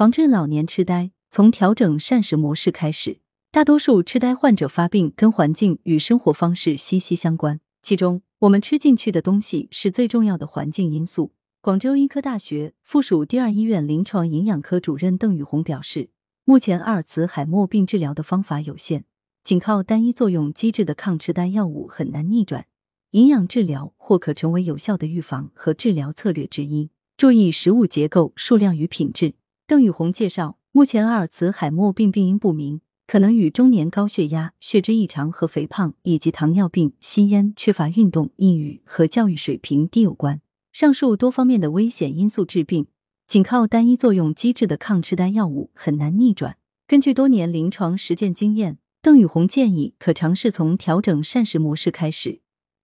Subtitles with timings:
[0.00, 3.20] 防治老年痴呆，从调整膳食模式开始。
[3.50, 11.32] 大多数痴呆患者发病跟环境与生活方式息息相关，其中我们吃进去的东西是最重要的环境因素。
[11.60, 16.08] 广州医科大学附属第二医院临床营养科主任邓宇红表示，
[16.46, 19.04] 目前阿尔茨海默病治疗的方法有限，
[19.44, 22.64] 仅靠单一作用机制的抗痴呆药物很难逆转，
[23.10, 26.88] 营养治疗或可成为有效的预防和治疗策略之一。
[27.18, 29.34] 注意食物结构、数量与品质。
[29.70, 40.40] 邓宇红介绍，目前阿尔茨海默病病因不明，可能与中年高血压、血脂异常和肥胖，以及糖尿病、吸烟、缺乏运动、抑郁和教育水平低有关。
[40.72, 42.88] 上述多方面的危险因素致病，
[43.28, 46.56] 仅靠单一作用机制的抗痴呆药物很难逆转。
[46.88, 52.40] 根据多年临床实践经验，邓宇红建议可尝试从调整膳食模式开始，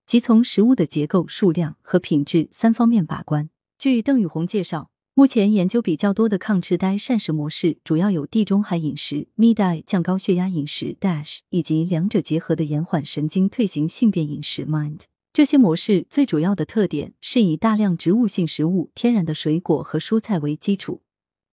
[0.07, 3.51] 即从食物的结构、数量和品质三方面把关。
[3.77, 15.05] 据邓宇红介绍，目前研究比较多的抗痴呆膳食模式主要有地中海饮食、m i d i 降高血压饮食、DASH 以及两者结合的延缓神经退行性变饮食 MIND。
[15.33, 21.01] 这些模式最主要的特点是以大量植物性食物、天然的水果和蔬菜为基础，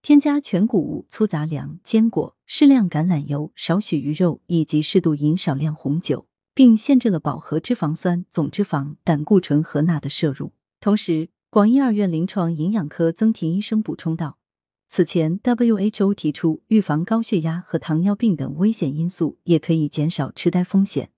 [0.01, 10.51] 添加全谷物、粗杂粮、坚果，适量橄榄油，少许鱼肉，以及适度饮少量红酒，并限制了饱和脂肪酸、总脂肪、胆固醇和钠的摄入。
[10.81, 14.39] 同时，广医二院临床营养科曾婷医生补充道，
[14.89, 21.11] 此前 WHO 提出，预防高血压和糖尿病等危险因素，也可以减少痴呆风险，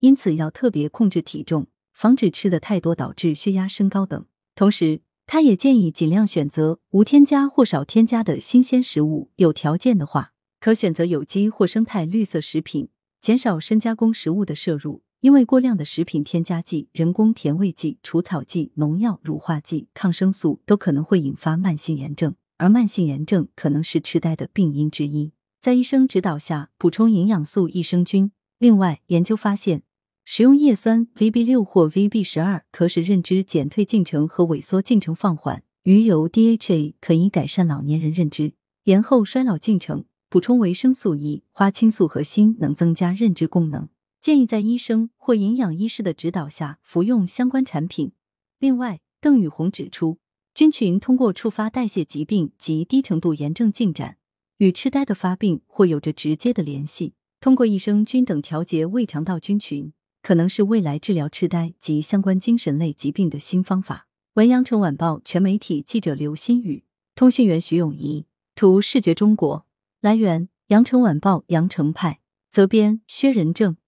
[0.00, 4.26] 因此要特别控制体重，防止吃的太多导致血压升高等。
[4.54, 12.90] 同时，他也建议尽量选择无添加或少添加的新鲜食物，有条件的话，可选择有机或生态绿色食品，
[13.22, 15.00] 减少深加工食物的摄入。
[15.20, 25.32] 因为过量的食品添加剂、人工甜味剂、除草剂、农药、乳化剂、抗生素都可能会引发慢性炎症，而慢性炎症可能是痴呆的病因之一。
[25.60, 28.30] 在医生指导下补充营养素益生菌。
[28.60, 29.82] 另外，研究发现，
[30.24, 38.52] 食用叶酸 VB 六或 VB 十二可使认知减退进程和萎缩进程放缓；鱼油 DHA 可以改善老年人认知
[38.84, 43.88] 延后衰老进程；补充维生素 E、花青素和锌能增加认知功能。
[44.28, 48.12] 建议在医生或营养医师的指导下服用相关产品。
[48.58, 50.18] 另外，邓宇红指出，
[50.52, 54.18] 菌群通过触发代谢疾病及低程度炎症进展，
[54.58, 57.14] 与痴呆的发病或有着直接的联系。
[57.40, 64.08] 通过益生菌等调节胃肠道菌群，可能是未来治疗痴呆及相关精神类疾病的新方法。
[64.34, 66.84] 文阳城晚报全媒体记者刘新宇，
[67.14, 69.64] 通讯员徐永怡，图视觉中国。
[70.02, 73.78] 来源：羊城晚报羊城派，责编：薛仁正。